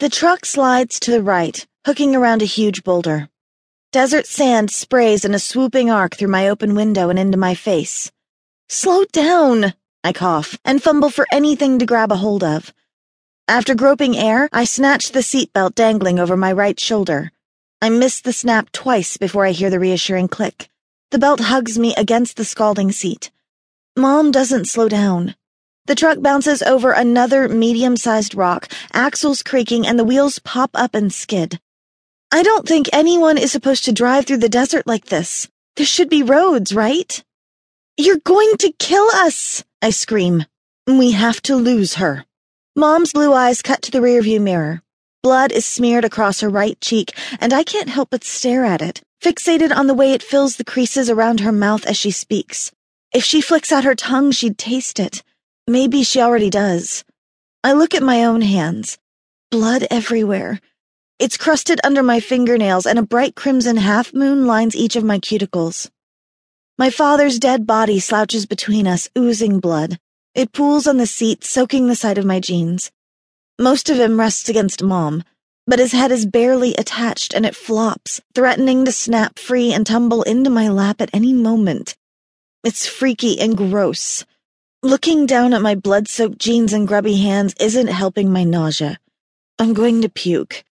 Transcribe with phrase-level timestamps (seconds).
[0.00, 3.28] The truck slides to the right, hooking around a huge boulder.
[3.92, 8.10] Desert sand sprays in a swooping arc through my open window and into my face.
[8.70, 12.72] Slow down, I cough, and fumble for anything to grab a hold of.
[13.46, 17.30] After groping air, I snatch the seatbelt dangling over my right shoulder.
[17.82, 20.70] I miss the snap twice before I hear the reassuring click.
[21.10, 23.30] The belt hugs me against the scalding seat.
[23.98, 25.34] Mom doesn't slow down.
[25.90, 30.94] The truck bounces over another medium sized rock, axles creaking, and the wheels pop up
[30.94, 31.58] and skid.
[32.30, 35.48] I don't think anyone is supposed to drive through the desert like this.
[35.74, 37.20] There should be roads, right?
[37.96, 40.46] You're going to kill us, I scream.
[40.86, 42.24] We have to lose her.
[42.76, 44.82] Mom's blue eyes cut to the rearview mirror.
[45.24, 49.02] Blood is smeared across her right cheek, and I can't help but stare at it,
[49.20, 52.70] fixated on the way it fills the creases around her mouth as she speaks.
[53.12, 55.24] If she flicks out her tongue, she'd taste it.
[55.70, 57.04] Maybe she already does.
[57.62, 58.98] I look at my own hands.
[59.52, 60.60] Blood everywhere.
[61.20, 65.20] It's crusted under my fingernails, and a bright crimson half moon lines each of my
[65.20, 65.88] cuticles.
[66.76, 70.00] My father's dead body slouches between us, oozing blood.
[70.34, 72.90] It pools on the seat, soaking the side of my jeans.
[73.56, 75.22] Most of him rests against Mom,
[75.68, 80.24] but his head is barely attached and it flops, threatening to snap free and tumble
[80.24, 81.96] into my lap at any moment.
[82.64, 84.24] It's freaky and gross.
[84.82, 88.98] Looking down at my blood soaked jeans and grubby hands isn't helping my nausea.
[89.58, 90.64] I'm going to puke.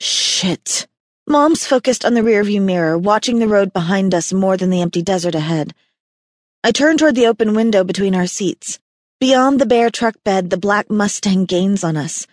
[0.00, 0.88] Shit.
[1.28, 5.00] Mom's focused on the rearview mirror, watching the road behind us more than the empty
[5.00, 5.74] desert ahead.
[6.64, 8.80] I turn toward the open window between our seats.
[9.20, 12.26] Beyond the bare truck bed, the black Mustang gains on us.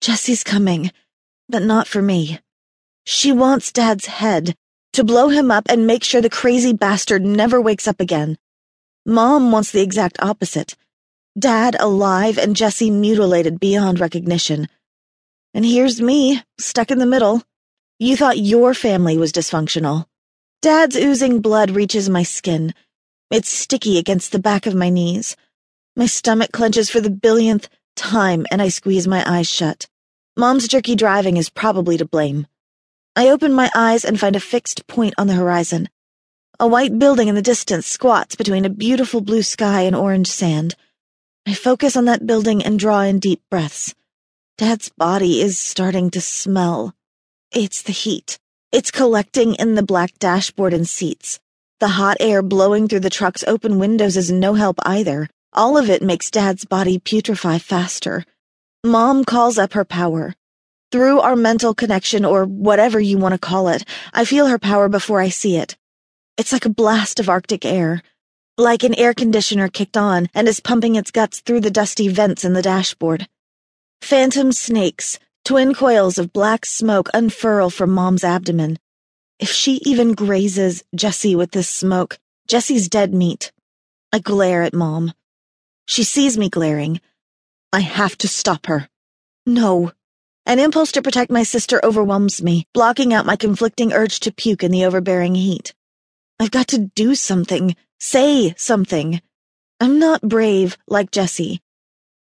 [0.00, 0.90] Jesse's coming,
[1.48, 2.40] but not for me.
[3.06, 4.56] She wants Dad's head,
[4.94, 8.38] to blow him up and make sure the crazy bastard never wakes up again.
[9.06, 10.76] Mom wants the exact opposite.
[11.38, 14.66] Dad alive and Jesse mutilated beyond recognition.
[15.52, 17.42] And here's me, stuck in the middle.
[17.98, 20.06] You thought your family was dysfunctional.
[20.62, 22.72] Dad's oozing blood reaches my skin.
[23.30, 25.36] It's sticky against the back of my knees.
[25.94, 29.86] My stomach clenches for the billionth time and I squeeze my eyes shut.
[30.36, 32.46] Mom's jerky driving is probably to blame.
[33.14, 35.90] I open my eyes and find a fixed point on the horizon.
[36.60, 40.76] A white building in the distance squats between a beautiful blue sky and orange sand.
[41.44, 43.92] I focus on that building and draw in deep breaths.
[44.56, 46.94] Dad's body is starting to smell.
[47.50, 48.38] It's the heat.
[48.70, 51.40] It's collecting in the black dashboard and seats.
[51.80, 55.28] The hot air blowing through the truck's open windows is no help either.
[55.52, 58.24] All of it makes Dad's body putrefy faster.
[58.84, 60.36] Mom calls up her power.
[60.92, 64.88] Through our mental connection, or whatever you want to call it, I feel her power
[64.88, 65.76] before I see it.
[66.36, 68.02] It's like a blast of Arctic air,
[68.58, 72.44] like an air conditioner kicked on and is pumping its guts through the dusty vents
[72.44, 73.28] in the dashboard.
[74.02, 78.80] Phantom snakes, twin coils of black smoke unfurl from Mom's abdomen.
[79.38, 82.18] If she even grazes Jesse with this smoke,
[82.48, 83.52] Jesse's dead meat.
[84.12, 85.12] I glare at Mom.
[85.86, 87.00] She sees me glaring.
[87.72, 88.88] I have to stop her.
[89.46, 89.92] No.
[90.46, 94.64] An impulse to protect my sister overwhelms me, blocking out my conflicting urge to puke
[94.64, 95.72] in the overbearing heat.
[96.44, 99.22] I've got to do something, say something.
[99.80, 101.62] I'm not brave like Jesse.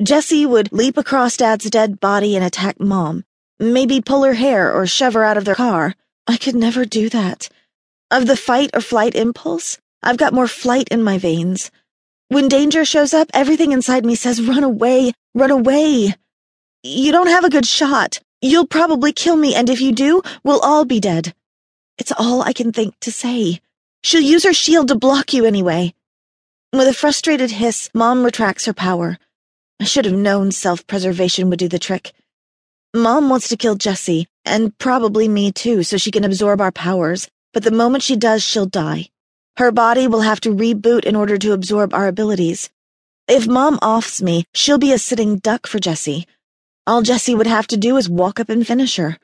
[0.00, 3.24] Jesse would leap across Dad's dead body and attack Mom,
[3.58, 5.96] maybe pull her hair or shove her out of their car.
[6.28, 7.48] I could never do that.
[8.12, 11.72] Of the fight or flight impulse, I've got more flight in my veins.
[12.28, 16.14] When danger shows up, everything inside me says, run away, run away.
[16.84, 18.20] You don't have a good shot.
[18.40, 21.34] You'll probably kill me, and if you do, we'll all be dead.
[21.98, 23.60] It's all I can think to say.
[24.04, 25.94] She'll use her shield to block you anyway.
[26.74, 29.18] With a frustrated hiss, Mom retracts her power.
[29.80, 32.12] I should have known self-preservation would do the trick.
[32.94, 37.30] Mom wants to kill Jesse, and probably me too, so she can absorb our powers,
[37.54, 39.08] but the moment she does, she'll die.
[39.56, 42.68] Her body will have to reboot in order to absorb our abilities.
[43.26, 46.26] If Mom offs me, she'll be a sitting duck for Jesse.
[46.86, 49.16] All Jesse would have to do is walk up and finish her.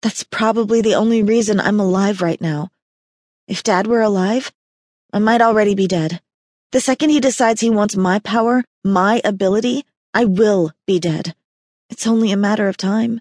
[0.00, 2.70] That's probably the only reason I'm alive right now.
[3.46, 4.52] If Dad were alive,
[5.12, 6.20] I might already be dead.
[6.72, 11.34] The second he decides he wants my power, my ability, I will be dead.
[11.90, 13.20] It's only a matter of time.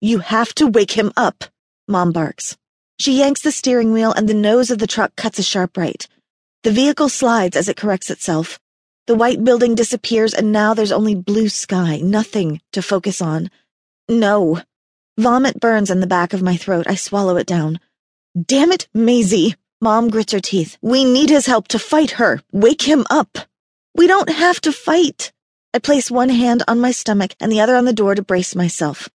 [0.00, 1.44] You have to wake him up,
[1.88, 2.56] Mom barks.
[3.00, 6.06] She yanks the steering wheel and the nose of the truck cuts a sharp right.
[6.62, 8.60] The vehicle slides as it corrects itself.
[9.06, 13.50] The white building disappears and now there's only blue sky, nothing to focus on.
[14.08, 14.60] No.
[15.16, 16.86] Vomit burns in the back of my throat.
[16.86, 17.80] I swallow it down.
[18.46, 19.56] Damn it, Maisie!
[19.80, 20.76] Mom grits her teeth.
[20.82, 22.40] We need his help to fight her.
[22.52, 23.38] Wake him up.
[23.94, 25.32] We don't have to fight.
[25.74, 28.54] I place one hand on my stomach and the other on the door to brace
[28.54, 29.08] myself.